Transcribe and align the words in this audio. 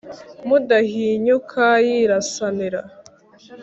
Mudahinyuka 0.47 1.65
yirasanira 1.87 2.81